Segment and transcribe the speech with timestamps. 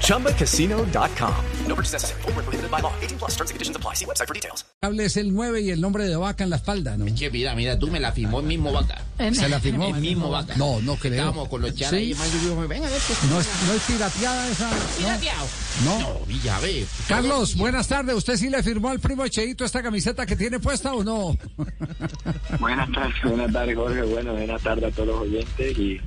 [0.00, 1.34] ChumbaCasino.com.
[1.66, 2.22] No purchase necessary.
[2.22, 2.92] Full prohibited by law.
[3.00, 3.94] 18 plus terms and conditions apply.
[3.94, 4.64] See website for details.
[5.00, 7.06] es el 9 y el nombre de vaca en la espalda, ¿no?
[7.14, 9.02] Che, mira, mira, tú me la firmó el mismo vaca.
[9.32, 9.88] ¿Se la firmó?
[9.94, 10.54] El mismo vaca.
[10.56, 11.14] No, no creo.
[11.14, 12.10] Estábamos con los charas ¿Sí?
[12.10, 14.70] y más yo digo, venga, a ver qué ¿No es, no es pirateada esa?
[14.70, 14.76] ¿no?
[14.98, 15.46] pirateado.
[15.84, 15.98] No.
[16.00, 16.86] No, Villa, ve.
[17.08, 18.14] Carlos, buenas tardes.
[18.14, 21.36] ¿Usted sí le firmó al primo Cheito esta camiseta que tiene puesta o no?
[22.60, 26.00] Buenas tardes, buenas tardes Jorge, bueno, buenas tardes a todos los oyentes y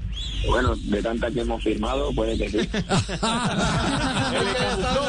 [0.48, 2.58] bueno, de tanta que hemos firmado, puede que sí.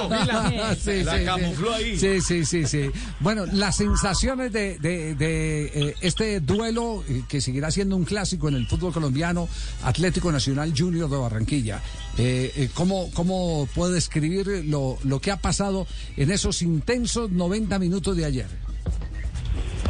[0.78, 1.98] Sí, sí, sí.
[1.98, 2.90] Sí, sí, sí, sí.
[3.20, 8.48] Bueno, las sensaciones de, de- de, eh, este duelo eh, que seguirá siendo un clásico
[8.48, 9.48] en el fútbol colombiano,
[9.84, 11.80] Atlético Nacional Junior de Barranquilla.
[12.16, 17.78] Eh, eh, ¿cómo, ¿Cómo puede describir lo, lo que ha pasado en esos intensos 90
[17.78, 18.46] minutos de ayer?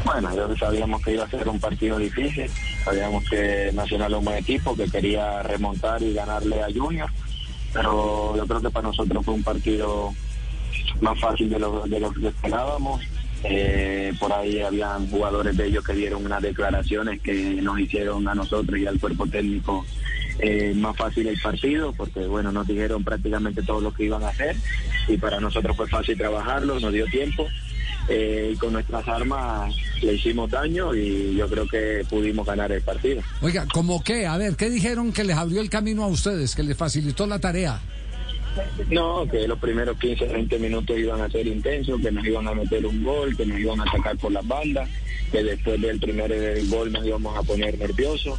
[0.04, 2.48] Bueno, yo sabíamos que iba a ser un partido difícil,
[2.84, 7.10] sabíamos que Nacional es un buen equipo, que quería remontar y ganarle a Junior,
[7.72, 10.12] pero yo creo que para nosotros fue un partido
[11.00, 13.02] más fácil de lo, que esperábamos.
[13.44, 18.34] Eh, por ahí habían jugadores de ellos que dieron unas declaraciones que nos hicieron a
[18.34, 19.86] nosotros y al cuerpo técnico
[20.40, 24.28] eh, más fácil el partido, porque bueno, nos dijeron prácticamente todo lo que iban a
[24.28, 24.56] hacer
[25.06, 27.46] y para nosotros fue fácil trabajarlo, nos dio tiempo
[28.08, 32.82] eh, y con nuestras armas le hicimos daño y yo creo que pudimos ganar el
[32.82, 33.22] partido.
[33.42, 34.26] Oiga, ¿cómo qué?
[34.26, 37.38] A ver, ¿qué dijeron que les abrió el camino a ustedes, que les facilitó la
[37.38, 37.80] tarea?
[38.90, 42.54] No, que los primeros 15, 20 minutos iban a ser intensos, que nos iban a
[42.54, 44.88] meter un gol, que nos iban a atacar por las bandas,
[45.30, 46.32] que después del primer
[46.66, 48.38] gol nos íbamos a poner nerviosos.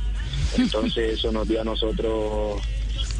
[0.58, 2.62] Entonces eso nos dio a nosotros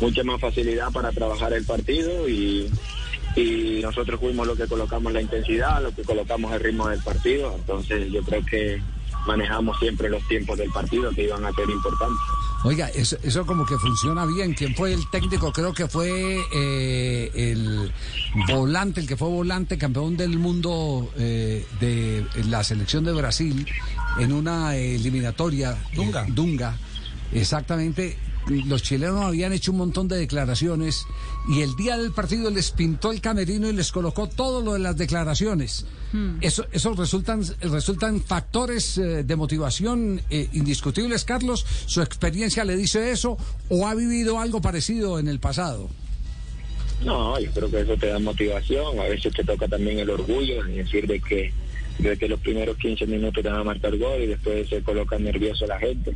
[0.02, 2.70] mucha más facilidad para trabajar el partido y,
[3.40, 7.56] y nosotros fuimos los que colocamos la intensidad, los que colocamos el ritmo del partido.
[7.56, 8.82] Entonces yo creo que
[9.26, 12.20] manejamos siempre los tiempos del partido que iban a ser importantes.
[12.64, 14.54] Oiga, eso, eso como que funciona bien.
[14.54, 15.52] ¿Quién fue el técnico?
[15.54, 17.92] Creo que fue eh, el
[18.50, 23.66] volante, el que fue volante, campeón del mundo eh, de la selección de Brasil
[24.20, 25.78] en una eliminatoria.
[25.94, 26.26] Dunga.
[26.28, 26.78] Dunga.
[27.32, 28.18] Exactamente.
[28.50, 31.06] Los chilenos habían hecho un montón de declaraciones
[31.48, 34.80] y el día del partido les pintó el camerino y les colocó todo lo de
[34.80, 35.86] las declaraciones.
[36.42, 41.64] Eso, eso resultan, resultan factores eh, de motivación eh, indiscutibles, Carlos.
[41.86, 43.38] ¿Su experiencia le dice eso
[43.70, 45.88] o ha vivido algo parecido en el pasado?
[47.06, 49.00] No, yo creo que eso te da motivación.
[49.00, 51.54] A veces te toca también el orgullo, es decir, de que,
[52.00, 55.18] de que los primeros 15 minutos te van a marcar gol y después se coloca
[55.20, 56.16] nervioso la gente.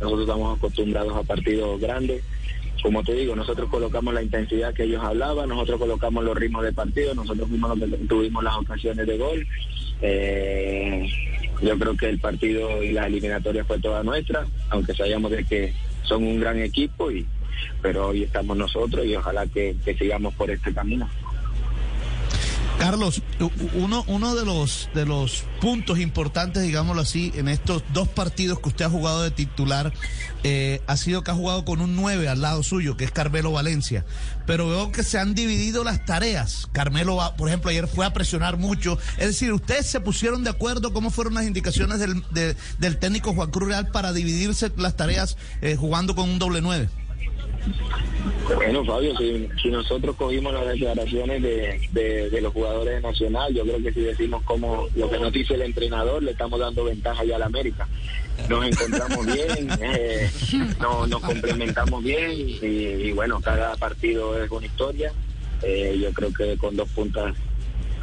[0.00, 2.22] Nosotros estamos acostumbrados a partidos grandes.
[2.82, 6.72] Como te digo, nosotros colocamos la intensidad que ellos hablaban, nosotros colocamos los ritmos de
[6.72, 7.78] partido, nosotros fuimos
[8.08, 9.46] tuvimos las ocasiones de gol.
[10.02, 11.08] Eh,
[11.62, 15.72] yo creo que el partido y la eliminatoria fue toda nuestra, aunque sabíamos de que
[16.02, 17.26] son un gran equipo, y
[17.80, 21.08] pero hoy estamos nosotros y ojalá que sigamos por este camino.
[22.84, 23.22] Carlos,
[23.74, 28.68] uno, uno de los de los puntos importantes, digámoslo así, en estos dos partidos que
[28.68, 29.92] usted ha jugado de titular,
[30.42, 33.52] eh, ha sido que ha jugado con un 9 al lado suyo, que es Carmelo
[33.52, 34.04] Valencia.
[34.46, 36.68] Pero veo que se han dividido las tareas.
[36.72, 38.98] Carmelo, va- por ejemplo, ayer fue a presionar mucho.
[39.16, 43.32] Es decir, ¿ustedes se pusieron de acuerdo cómo fueron las indicaciones del, de- del técnico
[43.32, 46.90] Juan Cruz Real para dividirse las tareas eh, jugando con un doble 9?
[48.56, 53.54] Bueno, Fabio, si, si nosotros cogimos las declaraciones de, de, de los jugadores de Nacional,
[53.54, 56.84] yo creo que si decimos como lo que nos dice el entrenador, le estamos dando
[56.84, 57.88] ventaja ya al América.
[58.48, 60.30] Nos encontramos bien, eh,
[60.80, 65.12] no- nos complementamos bien y, y bueno, cada partido es una historia.
[65.62, 67.34] Eh, yo creo que con dos puntas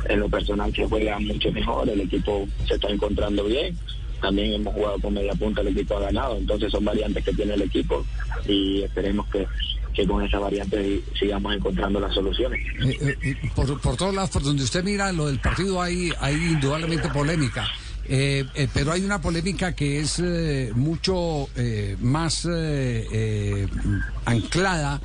[0.10, 3.78] en lo personal se juega mucho mejor, el equipo se está encontrando bien.
[4.22, 7.56] También hemos jugado con media punta, el equipo ha ganado, entonces son variantes que tiene
[7.56, 8.06] el equipo
[8.48, 9.48] y esperemos que,
[9.94, 12.60] que con esa variante sigamos encontrando las soluciones.
[12.82, 16.12] Eh, eh, eh, por, por todos lados, por donde usted mira lo del partido, hay,
[16.20, 17.68] hay indudablemente polémica.
[18.14, 21.48] Eh, eh, pero hay una polémica que es eh, mucho
[22.00, 22.48] más
[24.26, 25.00] anclada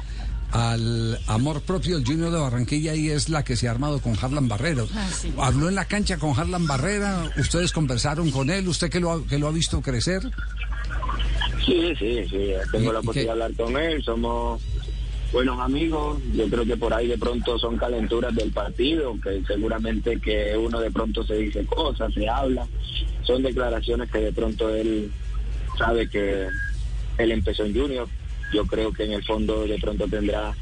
[0.53, 4.17] al amor propio del Junior de Barranquilla y es la que se ha armado con
[4.21, 4.85] Harlan Barrera.
[5.39, 9.27] Habló en la cancha con Harlan Barrera, ustedes conversaron con él, usted que lo ha,
[9.27, 10.23] que lo ha visto crecer.
[11.65, 13.25] Sí, sí, sí, tengo ¿Y- la qué?
[13.25, 14.63] de hablar con él, somos
[15.33, 20.21] buenos amigos, yo creo que por ahí de pronto son calenturas del partido, que seguramente
[20.21, 22.67] que uno de pronto se dice cosas, se habla,
[23.25, 25.11] son declaraciones que de pronto él
[25.77, 26.47] sabe que
[27.19, 28.09] él empezó en Junior.
[28.53, 30.55] Yo creo que en el fondo de pronto tendrá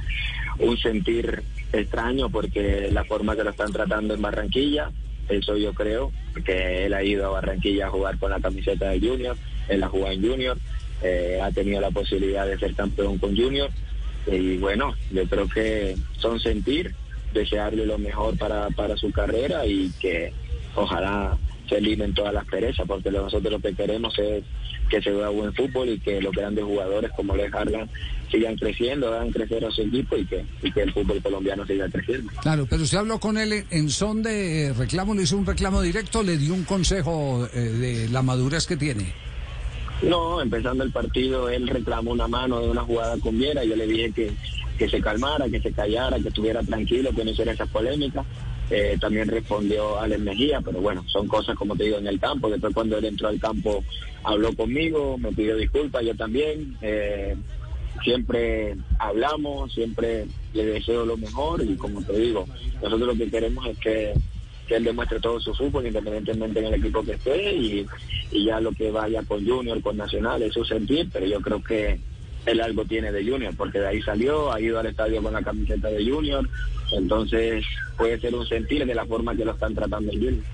[0.59, 1.43] un sentir
[1.73, 4.91] extraño porque la forma que lo están tratando en Barranquilla,
[5.29, 6.13] eso yo creo,
[6.45, 9.37] que él ha ido a Barranquilla a jugar con la camiseta de Junior,
[9.69, 10.59] él ha jugado en Junior,
[11.03, 13.71] eh, ha tenido la posibilidad de ser campeón con Junior
[14.27, 16.95] y bueno, yo creo que son sentir,
[17.33, 20.33] desearle lo mejor para, para su carrera y que
[20.75, 21.37] ojalá
[21.69, 24.45] se eliminen todas las perezas, porque nosotros lo que queremos es
[24.89, 27.89] que se vea buen fútbol y que los grandes jugadores como Les Harlan
[28.31, 31.89] sigan creciendo, hagan crecer a su equipo y que, y que el fútbol colombiano siga
[31.89, 32.31] creciendo.
[32.43, 36.23] Claro, pero usted habló con él en son de reclamo, le hizo un reclamo directo,
[36.23, 39.13] le dio un consejo eh, de la madurez que tiene.
[40.03, 43.65] No, empezando el partido, él reclamó una mano de una jugada con Viera.
[43.65, 44.33] Yo le dije que,
[44.77, 48.25] que se calmara, que se callara, que estuviera tranquilo, que no hiciera esa polémica.
[48.71, 52.49] Eh, también respondió Alex Mejía, pero bueno, son cosas como te digo en el campo.
[52.49, 53.85] Después cuando él entró al campo
[54.23, 56.77] habló conmigo, me pidió disculpas, yo también.
[56.81, 57.37] Eh,
[58.03, 62.47] siempre hablamos, siempre le deseo lo mejor y como te digo,
[62.83, 64.13] nosotros lo que queremos es que,
[64.67, 67.87] que él demuestre todo su fútbol independientemente en el equipo que esté y,
[68.33, 72.01] y ya lo que vaya con Junior, con Nacional, eso sentir, pero yo creo que
[72.47, 75.43] él algo tiene de Junior, porque de ahí salió, ha ido al estadio con la
[75.43, 76.49] camiseta de Junior,
[76.93, 77.65] entonces
[77.97, 80.45] puede ser un sentir de la forma que lo están tratando en Junior.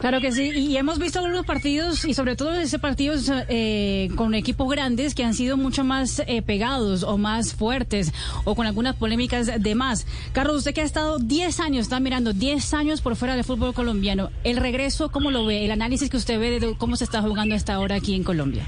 [0.00, 4.34] Claro que sí, y hemos visto algunos partidos, y sobre todo ese partidos eh, con
[4.34, 8.10] equipos grandes que han sido mucho más eh, pegados o más fuertes
[8.44, 10.06] o con algunas polémicas de más.
[10.32, 13.74] Carlos, usted que ha estado 10 años, está mirando 10 años por fuera del fútbol
[13.74, 15.66] colombiano, el regreso, ¿cómo lo ve?
[15.66, 18.66] El análisis que usted ve de cómo se está jugando hasta ahora aquí en Colombia.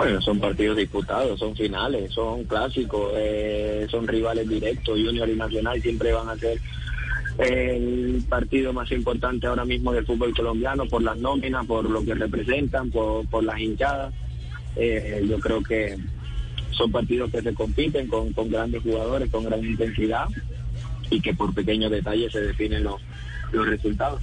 [0.00, 4.98] Bueno, son partidos disputados, son finales, son clásicos, eh, son rivales directos.
[4.98, 6.58] Junior y Nacional siempre van a ser
[7.36, 12.14] el partido más importante ahora mismo del fútbol colombiano por las nóminas, por lo que
[12.14, 14.14] representan, por, por las hinchadas.
[14.76, 15.98] Eh, yo creo que
[16.70, 20.28] son partidos que se compiten con, con grandes jugadores, con gran intensidad
[21.10, 23.02] y que por pequeños detalles se definen los,
[23.52, 24.22] los resultados.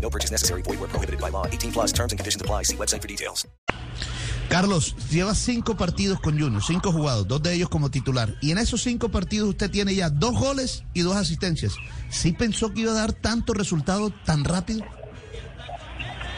[0.00, 0.62] No purchase necessary.
[0.62, 1.46] Void where prohibited by law.
[1.46, 2.62] 18 plus terms and conditions apply.
[2.64, 3.46] See website for details.
[4.48, 8.34] Carlos, lleva cinco partidos con Junior, cinco jugados, dos de ellos como titular.
[8.40, 11.76] Y en esos cinco partidos usted tiene ya dos goles y dos asistencias.
[12.08, 14.86] ¿Sí pensó que iba a dar tanto resultado tan rápido?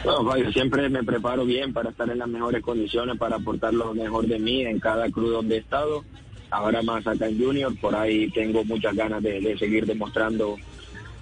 [0.03, 3.93] Bueno, Fabio, siempre me preparo bien para estar en las mejores condiciones, para aportar lo
[3.93, 6.03] mejor de mí en cada club donde he estado.
[6.49, 10.57] Ahora más acá en Junior, por ahí tengo muchas ganas de, de seguir demostrando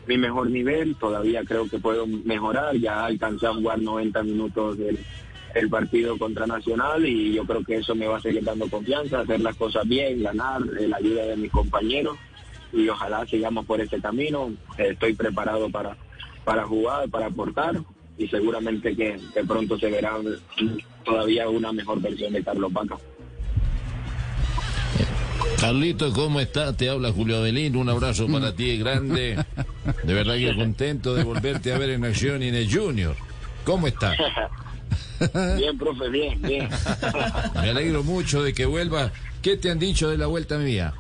[0.10, 0.96] mi mejor nivel.
[0.96, 2.76] Todavía creo que puedo mejorar.
[2.76, 4.98] Ya alcancé a jugar 90 minutos del
[5.56, 9.22] el partido contra Nacional y yo creo que eso me va a seguir dando confianza,
[9.22, 12.18] hacer las cosas bien, ganar, eh, la ayuda de mis compañeros
[12.72, 14.52] y ojalá sigamos por ese camino.
[14.78, 15.98] Estoy preparado para,
[16.44, 17.80] para jugar, para aportar
[18.18, 20.18] y seguramente que, que pronto se verá
[21.04, 22.98] todavía una mejor versión de Carlos Vaca.
[25.60, 26.78] Carlito, ¿cómo estás?
[26.78, 29.38] Te habla Julio Avelín, un abrazo para ti grande.
[30.04, 33.16] De verdad que contento de volverte a ver en acción y en el Junior.
[33.66, 34.18] ¿Cómo estás?
[35.58, 36.70] Bien, profe, bien, bien.
[37.56, 39.12] Me alegro mucho de que vuelva.
[39.42, 40.94] ¿Qué te han dicho de la vuelta mía?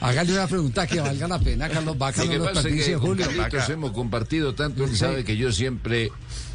[0.00, 2.24] Hágale una pregunta que valga la pena, Carlos Vaca.
[2.24, 3.26] Lo que no pasa es que con Julio.
[3.26, 4.96] Carlitos hemos compartido tanto, él Sí.
[4.96, 6.10] sabe que yo siempre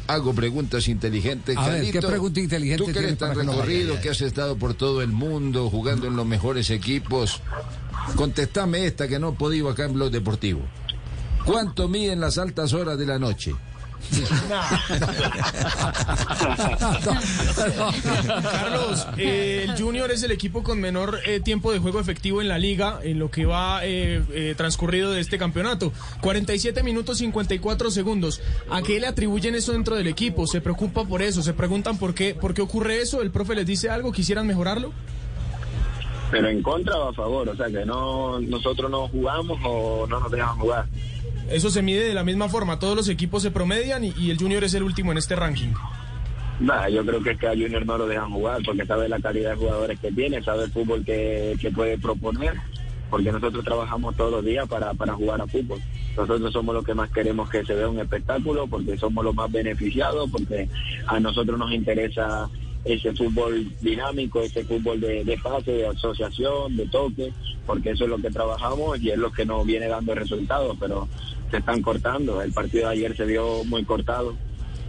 [0.06, 1.56] hago preguntas inteligentes.
[1.56, 4.00] A ver, ¿qué Carlito, pregunta inteligente Tú que eres tan que no recorrido, vaya?
[4.02, 7.40] que has estado por todo el mundo, jugando en los mejores equipos,
[8.16, 10.60] contestame esta que no he podido acá en Blog Deportivo.
[11.44, 13.54] ¿Cuánto miden las altas horas de la noche?
[18.26, 22.48] Carlos, eh, el Junior es el equipo con menor eh, tiempo de juego efectivo en
[22.48, 25.92] la liga en lo que va eh, transcurrido de este campeonato.
[26.20, 28.40] 47 minutos 54 segundos.
[28.70, 30.46] ¿A qué le atribuyen eso dentro del equipo?
[30.46, 31.42] ¿Se preocupa por eso?
[31.42, 33.22] ¿Se preguntan por qué, por qué ocurre eso?
[33.22, 34.12] ¿El profe les dice algo?
[34.12, 34.92] ¿Quisieran mejorarlo?
[36.30, 40.20] Pero en contra o a favor, o sea que no nosotros no jugamos o no
[40.20, 40.86] nos dejan jugar.
[41.50, 42.78] Eso se mide de la misma forma.
[42.78, 45.72] Todos los equipos se promedian y, y el Junior es el último en este ranking.
[46.60, 49.18] Nah, yo creo que es que a Junior no lo dejan jugar porque sabe la
[49.18, 52.54] calidad de jugadores que tiene, sabe el fútbol que, que puede proponer
[53.10, 55.80] porque nosotros trabajamos todos los días para, para jugar a fútbol.
[56.16, 59.50] Nosotros somos los que más queremos que se vea un espectáculo, porque somos los más
[59.50, 60.68] beneficiados, porque
[61.06, 62.48] a nosotros nos interesa
[62.84, 67.32] ese fútbol dinámico, ese fútbol de, de pase, de asociación, de toque,
[67.66, 71.08] porque eso es lo que trabajamos y es lo que nos viene dando resultados, pero
[71.50, 72.40] se están cortando.
[72.40, 74.36] El partido de ayer se vio muy cortado,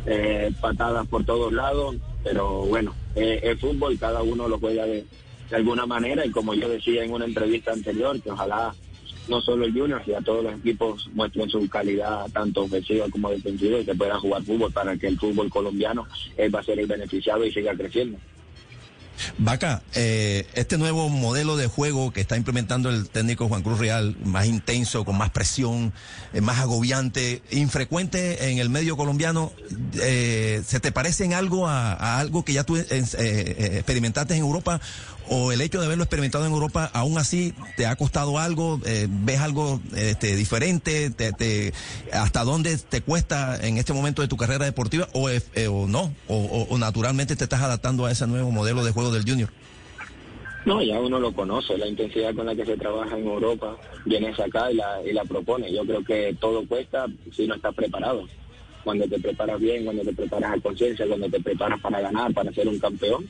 [0.06, 5.06] eh, patadas por todos lados, pero bueno, eh, el fútbol cada uno lo juega de,
[5.52, 8.74] alguna manera y como yo decía en una entrevista anterior, que ojalá
[9.28, 13.80] no solo el Junior, sino todos los equipos muestren su calidad tanto ofensiva como defensiva
[13.80, 16.88] y que puedan jugar fútbol para que el fútbol colombiano eh, va a ser el
[16.88, 18.18] beneficiado y siga creciendo.
[19.38, 24.16] Vaca, eh, este nuevo modelo de juego que está implementando el técnico Juan Cruz Real,
[24.24, 25.94] más intenso, con más presión,
[26.34, 29.52] eh, más agobiante, infrecuente en el medio colombiano,
[30.02, 34.36] eh, ¿se te parece en algo a, a algo que ya tú eh, eh, experimentaste
[34.36, 34.80] en Europa?
[35.34, 38.82] ¿O el hecho de haberlo experimentado en Europa, aún así, te ha costado algo?
[38.86, 41.10] Eh, ¿Ves algo este, diferente?
[41.10, 41.72] Te,
[42.12, 45.08] ¿Hasta dónde te cuesta en este momento de tu carrera deportiva?
[45.14, 46.14] ¿O, eh, o no?
[46.28, 49.50] O, o- o naturalmente te estás adaptando a ese nuevo modelo de juego del Junior?
[50.66, 54.38] No, ya uno lo conoce, la intensidad con la que se trabaja en Europa, vienes
[54.38, 55.72] acá y la, y la propone.
[55.74, 58.28] Yo creo que todo cuesta si no estás preparado.
[58.84, 62.52] Cuando te preparas bien, cuando te preparas a conciencia, cuando te preparas para ganar, para
[62.52, 63.30] ser un campeón,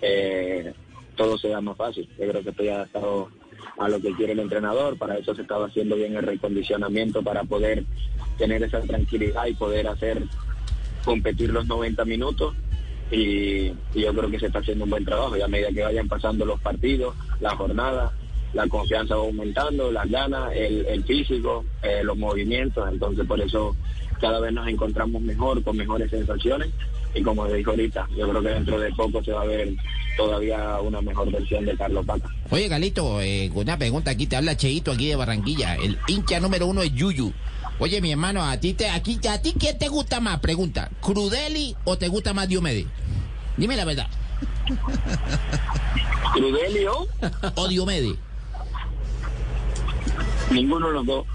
[0.00, 0.72] eh,
[1.22, 2.08] todo se da más fácil.
[2.18, 3.28] Yo creo que estoy adaptado
[3.78, 7.44] a lo que quiere el entrenador, para eso se estaba haciendo bien el recondicionamiento, para
[7.44, 7.84] poder
[8.38, 10.24] tener esa tranquilidad y poder hacer
[11.04, 12.54] competir los 90 minutos.
[13.12, 15.36] Y, yo creo que se está haciendo un buen trabajo.
[15.36, 18.12] Y a medida que vayan pasando los partidos, la jornada,
[18.52, 23.76] la confianza va aumentando, las ganas, el, el físico, eh, los movimientos, entonces por eso
[24.20, 26.70] cada vez nos encontramos mejor, con mejores sensaciones.
[27.14, 29.68] Y como dijo ahorita, yo creo que dentro de poco se va a ver
[30.16, 32.28] todavía una mejor versión de Carlos Paca.
[32.50, 35.74] Oye, Galito, eh, una pregunta aquí, te habla Cheito aquí de Barranquilla.
[35.76, 37.32] El hincha número uno es Yuyu.
[37.78, 40.40] Oye, mi hermano, ¿a ti, te, aquí, ¿a ti qué te gusta más?
[40.40, 42.86] Pregunta, ¿Crudeli o te gusta más Diomedes?
[43.56, 44.08] Dime la verdad.
[46.34, 47.06] ¿Crudeli o?
[47.56, 48.16] ¿O Diomedes?
[50.52, 51.26] Ninguno de los dos.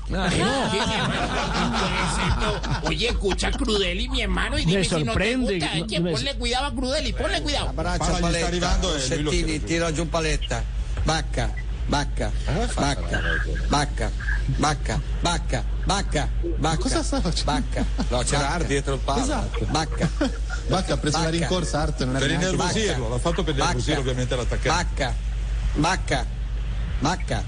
[2.84, 5.78] Oye, escucha Crudeli, mi hermano, y dime Me si no te sorprende, gusta.
[5.78, 7.70] Es que ponle cuidado a Crudeli, ponle cuidado.
[7.70, 10.64] Abbraccia paletta, Settini, tira giù paletta.
[11.04, 11.54] Bacca,
[11.88, 12.32] bacca,
[12.76, 13.22] bacca,
[13.70, 14.12] bacca,
[14.58, 16.78] bacca, bacca, bacca, bacca.
[16.78, 17.52] Cosa sta facendo?
[17.52, 17.86] Bacca.
[18.10, 19.22] No, c'era Art dietro il palo.
[19.22, 19.66] Esatto.
[19.70, 20.10] Bacca.
[20.68, 24.36] Bacca ha preso la rincorsa, Art non è Per innervosirlo, l'ha fatto per innervosire ovviamente
[24.36, 24.68] l'attaccante.
[24.70, 25.16] Bacca,
[25.76, 26.26] bacca,
[27.00, 27.44] bacca,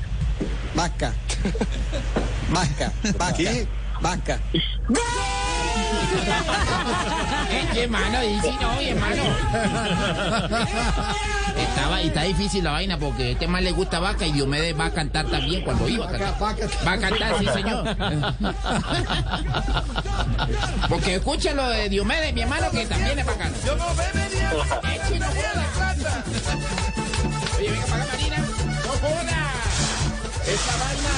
[0.75, 1.13] bacca,
[2.49, 3.51] bacca, bacca,
[4.01, 4.39] bacca.
[7.51, 8.21] Eh, ¿Qué hermano?
[8.21, 9.23] Dice, no, mi hermano.
[11.57, 14.85] Estaba, está difícil la vaina porque a este más le gusta vaca y Diomedes va
[14.85, 16.41] a cantar también cuando iba a cantar.
[16.87, 17.95] Va a cantar, sí, señor.
[20.87, 23.55] Porque escuchen lo de Diomedes, mi hermano, que también es bacano.
[23.65, 26.23] Yo no Eh, chino, joda.
[27.57, 28.37] Oye, venga para acá, Marina.
[28.37, 29.68] No joda.
[30.47, 31.09] Esa vaina.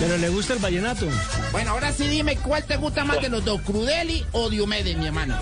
[0.00, 1.06] Pero le gusta el vallenato.
[1.52, 5.06] Bueno, ahora sí dime cuál te gusta más de los dos, Crudeli o Diomedes, mi
[5.06, 5.36] hermano.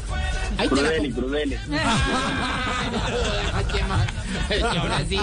[0.58, 1.12] Ahí te la Crudeli.
[1.12, 1.56] Crudeli.
[4.78, 5.18] Ahora sí.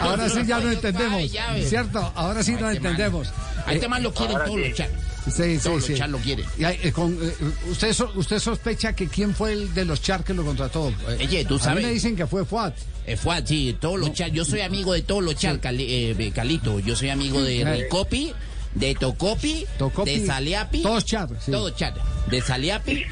[0.00, 1.22] Ahora sí ya no entendemos.
[1.68, 2.12] ¿cierto?
[2.14, 2.76] Ahora sí mal.
[2.76, 3.28] entendemos.
[3.66, 4.90] A este Eh, man lo quieren todos los chats.
[5.30, 5.94] Sí, sí, sí.
[5.94, 6.44] chats lo quieren.
[6.58, 7.32] Y hay, eh, con, eh,
[7.70, 10.90] usted, so- usted sospecha que quién fue el de los Char que lo contrató.
[11.08, 11.84] Eh, Oye, tú a mí sabes.
[11.84, 12.74] me dicen que fue Fuat.
[13.06, 14.32] Eh, fue así, todos los chats.
[14.32, 15.86] Yo soy amigo de todos los chats, Cali-
[16.18, 16.78] eh, Calito.
[16.80, 17.64] Yo soy amigo de Eh.
[17.84, 18.32] Ricopi,
[18.74, 20.82] de Tocopi, Tocopi, de Saliapi.
[20.82, 21.50] todos chat, sí.
[21.52, 21.96] Todos chat.
[22.30, 23.04] De Saliapi.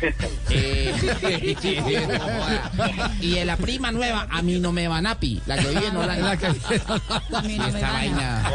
[0.51, 1.57] eh,
[3.21, 5.41] y de la prima nueva, a mí no me van api.
[5.47, 6.29] La que vive en Holanda.
[6.29, 6.47] La que
[7.69, 8.51] esta vaina.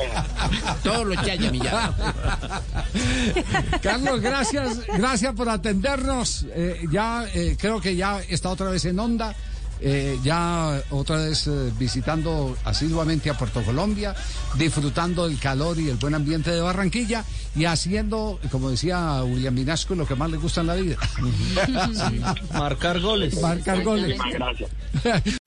[0.84, 1.18] Todos los
[1.52, 1.94] mi ya.
[3.82, 6.46] Carlos, gracias, gracias por atendernos.
[6.50, 9.36] Eh, ya eh, creo que ya está otra vez en onda.
[9.82, 14.16] Eh, ya otra vez eh, visitando asiduamente a Puerto Colombia,
[14.56, 17.24] disfrutando del calor y el buen ambiente de Barranquilla
[17.56, 20.98] y haciendo, como decía William Vinasco, lo que más le gusta en la vida.
[22.54, 23.42] Marcar goles.
[23.42, 24.20] Marcar goles.